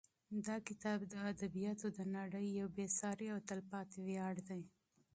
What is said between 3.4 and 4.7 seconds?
تلپاتې ویاړ دی.